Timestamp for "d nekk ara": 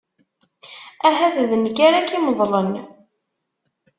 1.49-1.99